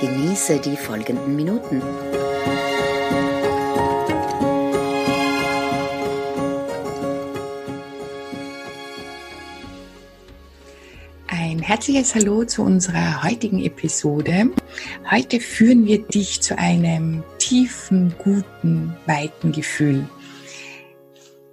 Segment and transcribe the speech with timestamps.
[0.00, 1.80] Genieße die folgenden Minuten.
[11.28, 14.50] Ein herzliches Hallo zu unserer heutigen Episode.
[15.10, 20.06] Heute führen wir dich zu einem tiefen, guten, weiten Gefühl.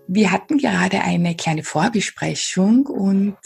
[0.07, 3.37] Wir hatten gerade eine kleine Vorbesprechung und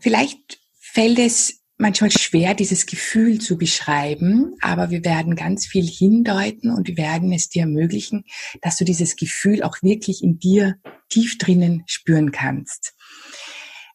[0.00, 6.70] vielleicht fällt es manchmal schwer, dieses Gefühl zu beschreiben, aber wir werden ganz viel hindeuten
[6.70, 8.24] und wir werden es dir ermöglichen,
[8.60, 10.76] dass du dieses Gefühl auch wirklich in dir
[11.08, 12.94] tief drinnen spüren kannst.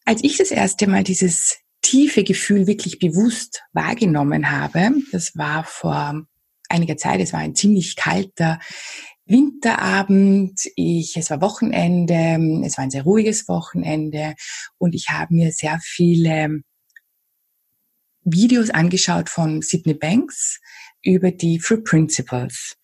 [0.04, 6.26] Als ich das erste Mal dieses tiefe Gefühl wirklich bewusst wahrgenommen habe, das war vor
[6.68, 8.58] einiger Zeit, es war ein ziemlich kalter
[9.24, 14.34] Winterabend, ich, es war Wochenende, es war ein sehr ruhiges Wochenende
[14.78, 16.62] und ich habe mir sehr viele
[18.28, 20.60] Videos angeschaut von Sidney Banks
[21.00, 22.76] über die Fruit Principles.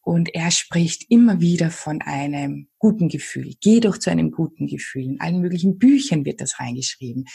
[0.00, 3.52] Und er spricht immer wieder von einem guten Gefühl.
[3.60, 5.04] Geh doch zu einem guten Gefühl.
[5.04, 7.26] In allen möglichen Büchern wird das reingeschrieben.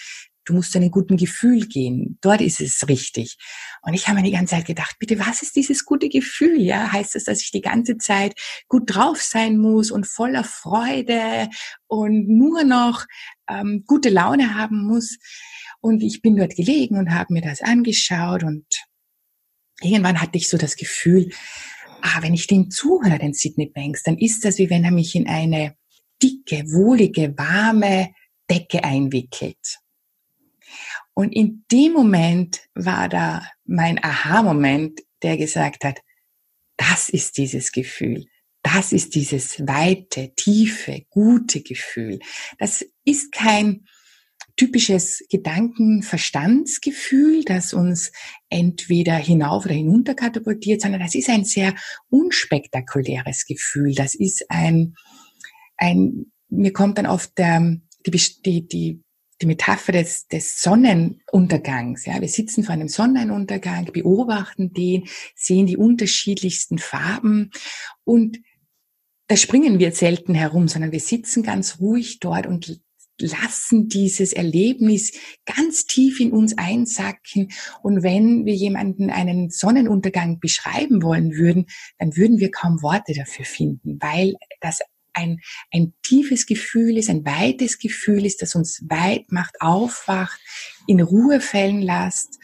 [0.45, 2.17] Du musst zu einem guten Gefühl gehen.
[2.21, 3.37] Dort ist es richtig.
[3.83, 6.59] Und ich habe mir die ganze Zeit gedacht, bitte, was ist dieses gute Gefühl?
[6.59, 8.33] Ja, heißt das, dass ich die ganze Zeit
[8.67, 11.49] gut drauf sein muss und voller Freude
[11.85, 13.05] und nur noch
[13.47, 15.19] ähm, gute Laune haben muss?
[15.83, 18.65] Und ich bin dort gelegen und habe mir das angeschaut und
[19.81, 21.29] irgendwann hatte ich so das Gefühl,
[22.01, 25.13] ah, wenn ich den zuhöre, den Sidney Banks, dann ist das wie wenn er mich
[25.13, 25.75] in eine
[26.22, 28.13] dicke, wohlige, warme
[28.49, 29.79] Decke einwickelt.
[31.13, 35.99] Und in dem Moment war da mein Aha-Moment, der gesagt hat,
[36.77, 38.25] das ist dieses Gefühl.
[38.61, 42.19] Das ist dieses weite, tiefe, gute Gefühl.
[42.57, 43.85] Das ist kein
[44.56, 48.12] typisches Gedankenverstandsgefühl, das uns
[48.50, 51.74] entweder hinauf oder hinunter katapultiert, sondern das ist ein sehr
[52.09, 53.96] unspektakuläres Gefühl.
[53.96, 54.96] Das ist ein,
[55.78, 58.12] ein mir kommt dann oft der, die,
[58.46, 59.02] die, die,
[59.46, 62.06] Metapher des, des Sonnenuntergangs.
[62.06, 65.03] Ja, wir sitzen vor einem Sonnenuntergang, beobachten den,
[65.35, 67.52] sehen die unterschiedlichsten Farben
[68.06, 68.40] und
[69.28, 72.80] da springen wir selten herum, sondern wir sitzen ganz ruhig dort und
[73.23, 75.13] lassen dieses Erlebnis
[75.45, 77.51] ganz tief in uns einsacken.
[77.81, 81.66] Und wenn wir jemanden einen Sonnenuntergang beschreiben wollen würden,
[81.97, 84.79] dann würden wir kaum Worte dafür finden, weil das
[85.13, 85.39] ein,
[85.72, 90.40] ein tiefes Gefühl ist, ein weites Gefühl ist, das uns weit macht, aufwacht,
[90.88, 92.40] in Ruhe fällen lässt,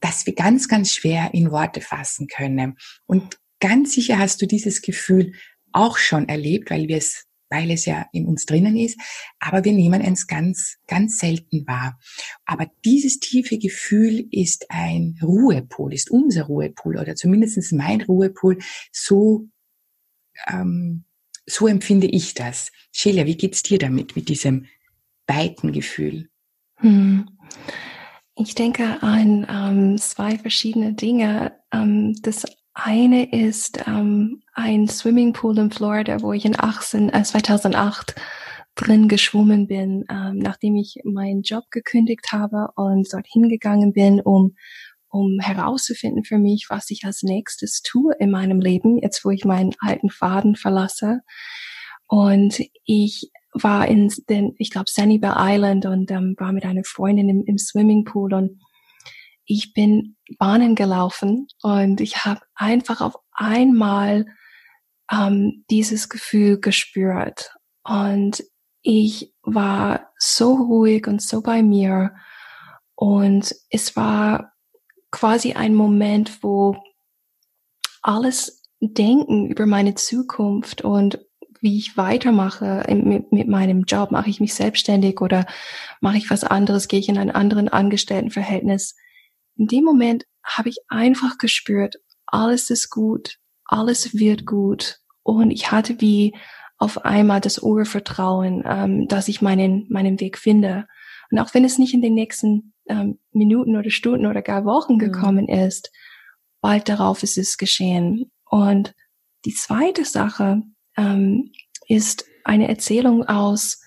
[0.00, 2.76] dass wir ganz, ganz schwer in Worte fassen können.
[3.06, 5.32] Und ganz sicher hast du dieses Gefühl
[5.72, 8.98] auch schon erlebt, weil wir es weil es ja in uns drinnen ist,
[9.38, 11.98] aber wir nehmen es ganz, ganz selten wahr.
[12.44, 18.58] Aber dieses tiefe Gefühl ist ein Ruhepol, ist unser Ruhepol oder zumindest mein Ruhepol.
[18.92, 19.48] So,
[20.48, 21.04] ähm,
[21.46, 22.72] so empfinde ich das.
[22.92, 24.66] Sheila, wie geht's dir damit, mit diesem
[25.26, 26.28] weiten Gefühl?
[26.76, 27.28] Hm.
[28.36, 31.52] Ich denke an ähm, zwei verschiedene Dinge.
[31.72, 38.14] Ähm, das eine ist ähm, ein Swimmingpool in Florida, wo ich in 18, äh, 2008
[38.74, 44.54] drin geschwommen bin, ähm, nachdem ich meinen Job gekündigt habe und dorthin gegangen bin, um
[45.14, 49.44] um herauszufinden für mich, was ich als nächstes tue in meinem Leben, jetzt wo ich
[49.44, 51.20] meinen alten Faden verlasse.
[52.08, 57.28] Und ich war in den, ich glaube, Bay Island und ähm, war mit einer Freundin
[57.28, 58.60] im, im Swimmingpool und
[59.46, 64.26] ich bin Bahnen gelaufen und ich habe einfach auf einmal
[65.10, 67.54] ähm, dieses Gefühl gespürt.
[67.84, 68.42] Und
[68.82, 72.14] ich war so ruhig und so bei mir.
[72.94, 74.52] Und es war
[75.10, 76.76] quasi ein Moment, wo
[78.02, 81.18] alles Denken über meine Zukunft und
[81.60, 85.46] wie ich weitermache mit, mit meinem Job, mache ich mich selbstständig oder
[86.02, 88.96] mache ich was anderes, gehe ich in einen anderen Angestelltenverhältnis,
[89.56, 91.96] in dem Moment habe ich einfach gespürt,
[92.26, 94.98] alles ist gut, alles wird gut.
[95.22, 96.34] Und ich hatte wie
[96.78, 100.86] auf einmal das Urvertrauen, ähm, dass ich meinen, meinen Weg finde.
[101.30, 104.98] Und auch wenn es nicht in den nächsten ähm, Minuten oder Stunden oder gar Wochen
[104.98, 105.66] gekommen mhm.
[105.66, 105.90] ist,
[106.60, 108.30] bald darauf ist es geschehen.
[108.44, 108.94] Und
[109.44, 110.62] die zweite Sache
[110.96, 111.52] ähm,
[111.88, 113.80] ist eine Erzählung aus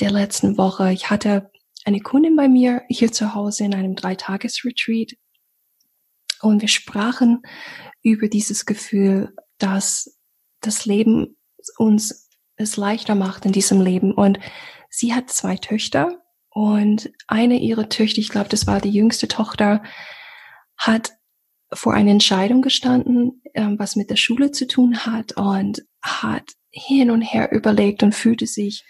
[0.00, 0.92] der letzten Woche.
[0.92, 1.50] Ich hatte
[1.88, 5.14] eine Kundin bei mir hier zu Hause in einem Dreitages-Retreat
[6.40, 7.42] und wir sprachen
[8.02, 10.18] über dieses Gefühl, dass
[10.60, 11.38] das Leben
[11.78, 14.12] uns es leichter macht in diesem Leben.
[14.12, 14.38] Und
[14.90, 19.82] sie hat zwei Töchter und eine ihrer Töchter, ich glaube, das war die jüngste Tochter,
[20.76, 21.12] hat
[21.72, 27.10] vor einer Entscheidung gestanden, ähm, was mit der Schule zu tun hat und hat hin
[27.10, 28.84] und her überlegt und fühlte sich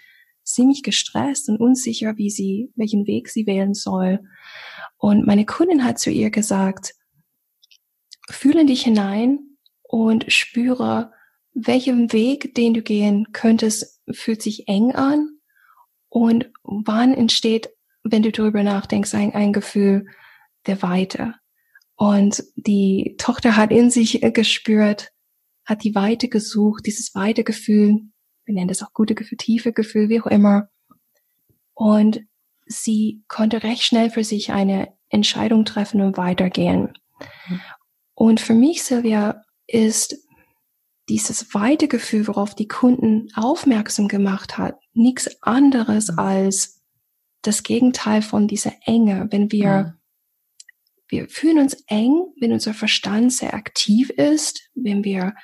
[0.53, 4.19] ziemlich gestresst und unsicher, wie sie, welchen Weg sie wählen soll.
[4.97, 6.93] Und meine Kundin hat zu ihr gesagt,
[8.29, 9.39] fühle dich hinein
[9.81, 11.11] und spüre,
[11.53, 15.39] welchen Weg, den du gehen könntest, fühlt sich eng an
[16.09, 17.69] und wann entsteht,
[18.03, 20.07] wenn du darüber nachdenkst, ein, ein Gefühl
[20.65, 21.35] der Weite.
[21.95, 25.11] Und die Tochter hat in sich gespürt,
[25.65, 28.01] hat die Weite gesucht, dieses weite Gefühl,
[28.49, 30.69] wir nennen das auch gute Gefühl, tiefe Gefühl, wie auch immer.
[31.75, 32.21] Und
[32.65, 36.93] sie konnte recht schnell für sich eine Entscheidung treffen und weitergehen.
[37.47, 37.61] Mhm.
[38.15, 40.17] Und für mich, Silvia, ist
[41.09, 46.17] dieses weite Gefühl, worauf die Kunden aufmerksam gemacht hat, nichts anderes mhm.
[46.17, 46.81] als
[47.43, 49.27] das Gegenteil von dieser Enge.
[49.29, 50.63] Wenn wir, mhm.
[51.07, 55.35] wir fühlen uns eng, wenn unser Verstand sehr aktiv ist, wenn wir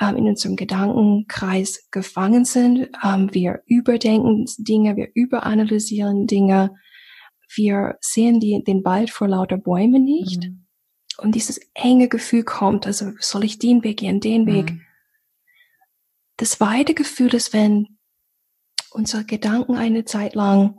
[0.00, 2.88] ähm, in unserem Gedankenkreis gefangen sind.
[3.04, 6.74] Ähm, wir überdenken Dinge, wir überanalysieren Dinge.
[7.54, 10.44] Wir sehen die, den Wald vor lauter Bäumen nicht.
[10.44, 10.66] Mhm.
[11.18, 14.46] Und dieses enge Gefühl kommt, also soll ich den Weg gehen, den mhm.
[14.46, 14.72] Weg.
[16.36, 17.98] Das weite Gefühl ist, wenn
[18.90, 20.76] unsere Gedanken eine Zeit lang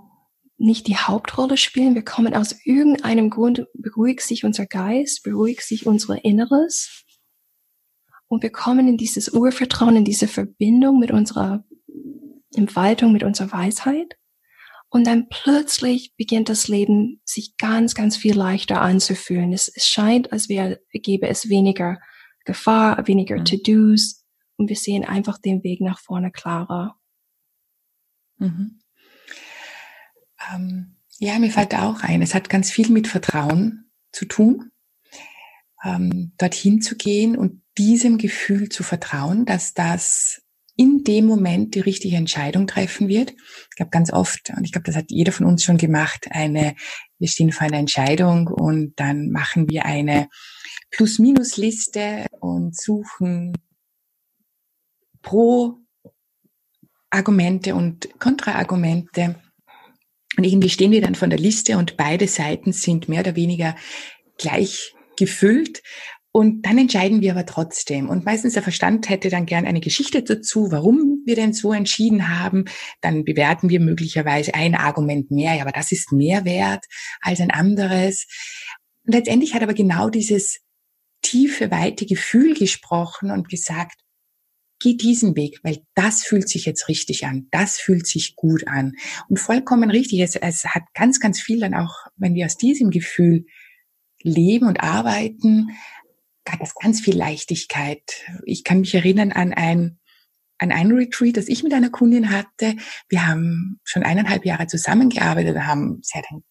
[0.58, 1.96] nicht die Hauptrolle spielen.
[1.96, 7.06] Wir kommen aus irgendeinem Grund, beruhigt sich unser Geist, beruhigt sich unser Inneres.
[8.28, 11.64] Und wir kommen in dieses Urvertrauen, in diese Verbindung mit unserer
[12.56, 14.18] Entfaltung, mit unserer Weisheit.
[14.90, 19.52] Und dann plötzlich beginnt das Leben sich ganz, ganz viel leichter anzufühlen.
[19.54, 22.00] Es, es scheint, als wäre, gäbe es weniger
[22.46, 23.46] Gefahr, weniger mhm.
[23.46, 24.26] To-Dos.
[24.56, 26.98] Und wir sehen einfach den Weg nach vorne klarer.
[28.38, 28.80] Mhm.
[30.54, 34.72] Ähm, ja, mir fällt auch ein, es hat ganz viel mit Vertrauen zu tun,
[35.88, 40.42] ähm, dorthin zu gehen und diesem Gefühl zu vertrauen, dass das
[40.76, 43.32] in dem Moment die richtige Entscheidung treffen wird.
[43.32, 46.76] Ich glaube ganz oft, und ich glaube, das hat jeder von uns schon gemacht, eine,
[47.18, 50.28] wir stehen vor einer Entscheidung und dann machen wir eine
[50.92, 53.54] Plus-Minus-Liste und suchen
[55.24, 55.80] pro
[57.10, 59.36] Argumente und Kontraargumente.
[60.38, 63.76] Und irgendwie stehen wir dann von der Liste und beide Seiten sind mehr oder weniger
[64.38, 65.82] gleich gefüllt.
[66.32, 68.10] Und dann entscheiden wir aber trotzdem.
[68.10, 72.30] Und meistens der Verstand hätte dann gern eine Geschichte dazu, warum wir denn so entschieden
[72.30, 72.66] haben.
[73.02, 76.86] Dann bewerten wir möglicherweise ein Argument mehr, ja, aber das ist mehr wert
[77.22, 78.28] als ein anderes.
[79.04, 80.60] Und letztendlich hat aber genau dieses
[81.24, 84.00] tiefe, weite Gefühl gesprochen und gesagt,
[84.80, 88.94] geh diesen Weg, weil das fühlt sich jetzt richtig an, das fühlt sich gut an.
[89.28, 92.92] Und vollkommen richtig, es, es hat ganz, ganz viel dann auch, wenn wir aus diesem
[92.92, 93.46] Gefühl
[94.28, 95.70] leben und arbeiten,
[96.48, 98.02] hat das ganz viel Leichtigkeit.
[98.46, 100.00] Ich kann mich erinnern an ein
[100.60, 102.76] an ein Retreat, das ich mit einer Kundin hatte.
[103.10, 106.02] Wir haben schon eineinhalb Jahre zusammengearbeitet, haben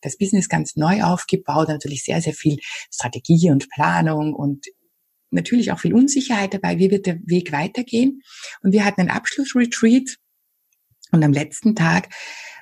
[0.01, 2.59] das Business ganz neu aufgebaut, natürlich sehr, sehr viel
[2.93, 4.67] Strategie und Planung und
[5.31, 8.23] natürlich auch viel Unsicherheit dabei, wie wird der Weg weitergehen.
[8.63, 10.17] Und wir hatten einen Abschlussretreat
[11.11, 12.09] und am letzten Tag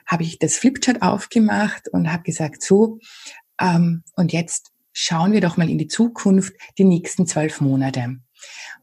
[0.06, 2.98] habe ich das Flipchart aufgemacht und habe gesagt, so,
[3.60, 8.20] ähm, und jetzt schauen wir doch mal in die Zukunft, die nächsten zwölf Monate.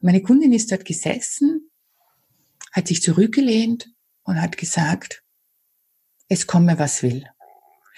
[0.01, 1.71] Meine Kundin ist dort gesessen,
[2.71, 3.89] hat sich zurückgelehnt
[4.23, 5.23] und hat gesagt,
[6.27, 7.25] es komme, was will.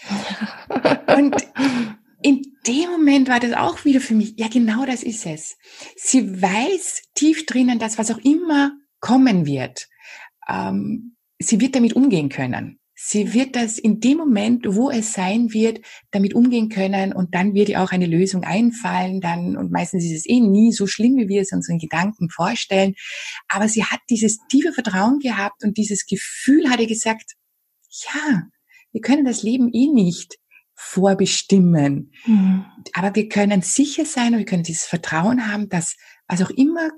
[1.18, 1.36] und
[2.22, 5.58] in dem Moment war das auch wieder für mich, ja genau das ist es.
[5.98, 9.90] Sie weiß tief drinnen, dass was auch immer kommen wird,
[10.48, 12.80] ähm, sie wird damit umgehen können.
[13.06, 15.82] Sie wird das in dem Moment, wo es sein wird,
[16.12, 20.20] damit umgehen können und dann wird ihr auch eine Lösung einfallen dann und meistens ist
[20.20, 22.96] es eh nie so schlimm, wie wir es uns in Gedanken vorstellen.
[23.50, 27.34] Aber sie hat dieses tiefe Vertrauen gehabt und dieses Gefühl hatte gesagt,
[27.90, 28.44] ja,
[28.94, 30.38] wir können das Leben eh nicht
[30.74, 32.14] vorbestimmen.
[32.26, 32.64] Mhm.
[32.94, 35.98] Aber wir können sicher sein und wir können dieses Vertrauen haben, dass
[36.30, 36.90] was auch immer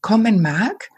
[0.00, 0.88] kommen mag,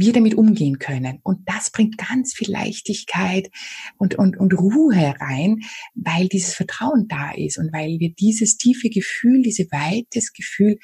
[0.00, 1.20] wir damit umgehen können.
[1.22, 3.50] Und das bringt ganz viel Leichtigkeit
[3.98, 5.60] und, und, und Ruhe rein,
[5.94, 10.78] weil dieses Vertrauen da ist und weil wir dieses tiefe Gefühl, diese weites Gefühl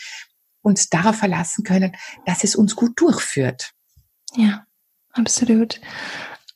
[0.63, 1.93] uns darauf verlassen können,
[2.25, 3.73] dass es uns gut durchführt.
[4.37, 4.67] Ja,
[5.13, 5.81] absolut.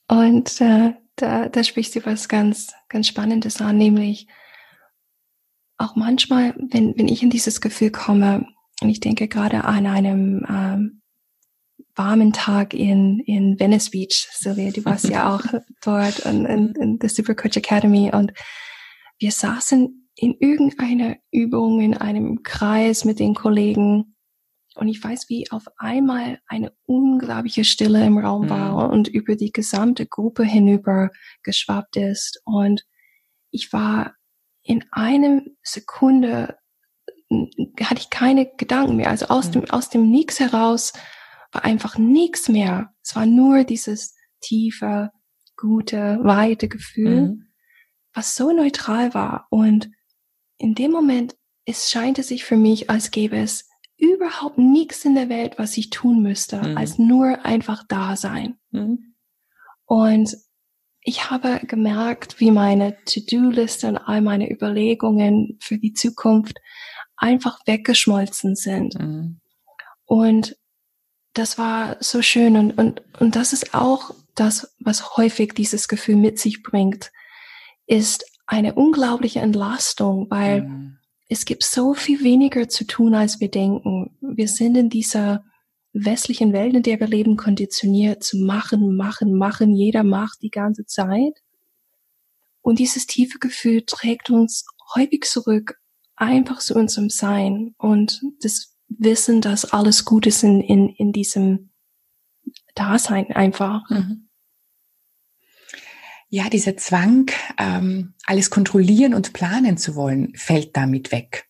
[0.08, 4.26] Und äh, da, da sprichst du was ganz, ganz Spannendes an, nämlich
[5.76, 8.46] auch manchmal, wenn, wenn ich in dieses Gefühl komme,
[8.82, 10.99] und ich denke gerade an einem ähm,
[11.94, 15.42] warmen Tag in, in Venice Beach, Sylvia, du warst ja auch
[15.82, 18.32] dort in, in, in der Super Coach Academy und
[19.18, 24.14] wir saßen in irgendeiner Übung in einem Kreis mit den Kollegen
[24.76, 28.92] und ich weiß, wie auf einmal eine unglaubliche Stille im Raum war mhm.
[28.92, 31.10] und über die gesamte Gruppe hinüber
[31.42, 32.40] geschwappt ist.
[32.44, 32.86] Und
[33.50, 34.14] ich war
[34.62, 36.56] in einem Sekunde,
[37.82, 39.10] hatte ich keine Gedanken mehr.
[39.10, 39.52] Also aus mhm.
[39.52, 40.92] dem, aus dem Nix heraus
[41.52, 42.92] war einfach nichts mehr.
[43.02, 45.10] Es war nur dieses tiefe,
[45.56, 47.46] gute, weite Gefühl, mhm.
[48.14, 49.46] was so neutral war.
[49.50, 49.90] Und
[50.58, 55.28] in dem Moment, es scheinte sich für mich, als gäbe es überhaupt nichts in der
[55.28, 56.78] Welt, was ich tun müsste, mhm.
[56.78, 58.58] als nur einfach da sein.
[58.70, 59.14] Mhm.
[59.84, 60.36] Und
[61.02, 66.58] ich habe gemerkt, wie meine To-Do-Liste und all meine Überlegungen für die Zukunft
[67.16, 68.98] einfach weggeschmolzen sind.
[68.98, 69.40] Mhm.
[70.04, 70.56] Und
[71.34, 76.16] das war so schön und, und, und das ist auch das, was häufig dieses Gefühl
[76.16, 77.12] mit sich bringt,
[77.86, 83.48] ist eine unglaubliche Entlastung, weil mhm es gibt so viel weniger zu tun, als wir
[83.48, 84.18] denken.
[84.20, 85.44] Wir sind in dieser
[85.92, 89.72] westlichen Welt, in der wir leben, konditioniert zu machen, machen, machen.
[89.72, 91.34] Jeder macht die ganze Zeit.
[92.62, 95.78] Und dieses tiefe Gefühl trägt uns häufig zurück,
[96.16, 101.70] einfach zu unserem Sein und das Wissen, dass alles gut ist in, in, in diesem
[102.74, 103.88] Dasein einfach.
[103.88, 104.30] Mhm
[106.30, 111.48] ja, dieser Zwang, ähm, alles kontrollieren und planen zu wollen, fällt damit weg.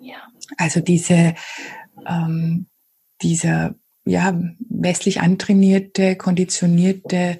[0.00, 0.16] Ja.
[0.56, 1.34] Also diese,
[2.06, 2.66] ähm,
[3.20, 3.74] dieser
[4.06, 4.38] ja,
[4.68, 7.38] westlich antrainierte, konditionierte,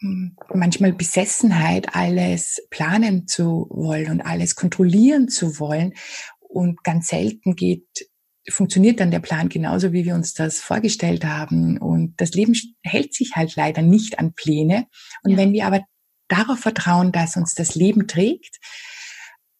[0.00, 5.94] hm, manchmal Besessenheit, alles planen zu wollen und alles kontrollieren zu wollen.
[6.48, 7.86] Und ganz selten geht
[8.50, 11.78] funktioniert dann der Plan genauso, wie wir uns das vorgestellt haben.
[11.78, 14.86] Und das Leben hält sich halt leider nicht an Pläne.
[15.22, 15.36] Und ja.
[15.36, 15.82] wenn wir aber
[16.28, 18.58] darauf vertrauen, dass uns das Leben trägt,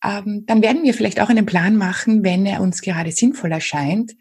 [0.02, 4.12] ähm, dann werden wir vielleicht auch einen Plan machen, wenn er uns gerade sinnvoll erscheint.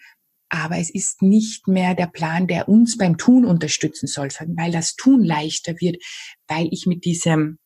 [0.49, 4.95] Aber es ist nicht mehr der Plan, der uns beim Tun unterstützen soll, weil das
[4.95, 5.97] Tun leichter wird,
[6.47, 7.57] weil ich mit diesem,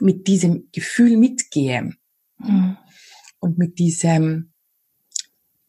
[0.00, 1.92] mit diesem Gefühl mitgehe.
[2.38, 2.78] Mhm.
[3.44, 4.54] Und mit diesem,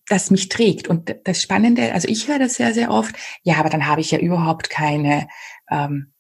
[0.07, 0.87] das mich trägt.
[0.87, 3.13] Und das Spannende, also ich höre das sehr, sehr oft,
[3.43, 5.27] ja, aber dann habe ich ja überhaupt keine,
[5.69, 6.13] ähm,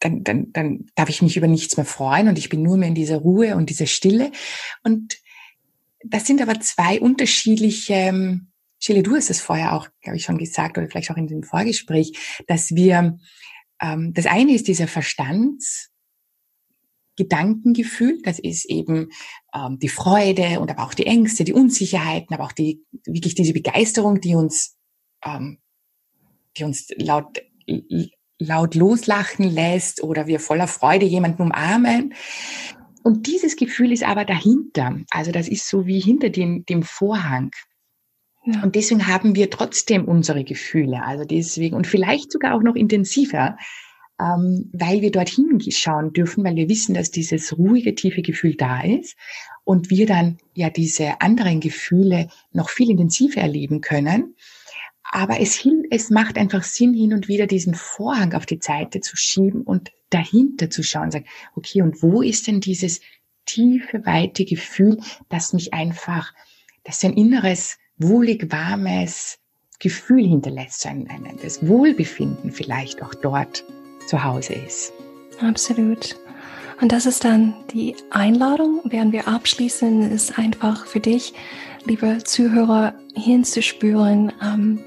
[0.00, 2.88] dann, dann, dann darf ich mich über nichts mehr freuen und ich bin nur mehr
[2.88, 4.32] in dieser Ruhe und dieser Stille.
[4.82, 5.18] Und
[6.04, 8.50] das sind aber zwei unterschiedliche, ähm,
[8.80, 11.44] Schille, du hast es vorher auch, glaube ich, schon gesagt oder vielleicht auch in dem
[11.44, 13.16] Vorgespräch, dass wir,
[13.80, 15.92] ähm, das eine ist dieser Verstands,
[17.18, 18.20] Gedankengefühl.
[18.22, 19.10] Das ist eben
[19.54, 23.52] ähm, die Freude und aber auch die Ängste, die Unsicherheiten, aber auch die wirklich diese
[23.52, 24.78] Begeisterung, die uns,
[25.24, 25.58] ähm,
[26.56, 27.42] die uns laut
[28.38, 32.14] laut loslachen lässt oder wir voller Freude jemanden umarmen.
[33.02, 34.98] Und dieses Gefühl ist aber dahinter.
[35.10, 37.50] Also das ist so wie hinter dem, dem Vorhang.
[38.44, 38.62] Ja.
[38.62, 41.02] Und deswegen haben wir trotzdem unsere Gefühle.
[41.02, 43.56] Also deswegen und vielleicht sogar auch noch intensiver,
[44.20, 48.82] ähm, weil wir dorthin schauen dürfen, weil wir wissen, dass dieses ruhige, tiefe Gefühl da
[48.82, 49.16] ist
[49.64, 54.34] und wir dann ja diese anderen Gefühle noch viel intensiver erleben können.
[55.10, 59.16] Aber es, es macht einfach Sinn, hin und wieder diesen Vorhang auf die Seite zu
[59.16, 63.00] schieben und dahinter zu schauen, sagen, okay, und wo ist denn dieses
[63.46, 64.98] tiefe, weite Gefühl,
[65.28, 66.34] das mich einfach,
[66.84, 69.38] das ein inneres, wohlig, warmes
[69.78, 73.64] Gefühl hinterlässt, ein, ein, das Wohlbefinden vielleicht auch dort
[74.08, 74.92] zu Hause ist.
[75.40, 76.16] Absolut.
[76.80, 81.34] Und das ist dann die Einladung, während wir abschließen, ist einfach für dich,
[81.84, 84.80] liebe Zuhörer, hinzuspüren, ähm,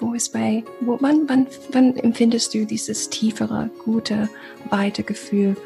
[0.00, 4.28] wo ist bei, wo, wann, wann, wann empfindest du dieses tiefere, gute,
[4.70, 5.56] weite Gefühl?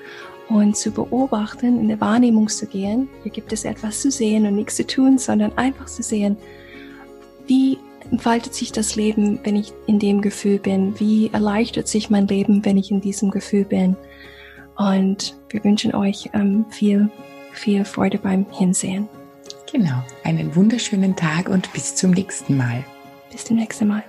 [0.49, 3.09] Und zu beobachten, in der Wahrnehmung zu gehen.
[3.23, 6.37] Hier gibt es etwas zu sehen und nichts zu tun, sondern einfach zu sehen,
[7.47, 7.79] wie
[8.11, 10.99] entfaltet sich das Leben, wenn ich in dem Gefühl bin?
[10.99, 13.97] Wie erleichtert sich mein Leben, wenn ich in diesem Gefühl bin?
[14.77, 17.11] Und wir wünschen euch ähm, viel,
[17.53, 19.09] viel Freude beim Hinsehen.
[19.71, 22.85] Genau, einen wunderschönen Tag und bis zum nächsten Mal.
[23.31, 24.03] Bis zum nächsten Mal.